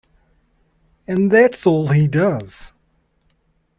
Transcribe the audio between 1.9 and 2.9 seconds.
does!